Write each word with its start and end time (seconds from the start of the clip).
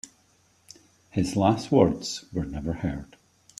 His 1.11 1.35
last 1.35 1.71
words 1.71 2.25
were 2.33 2.43
never 2.43 2.73
heard. 2.73 3.17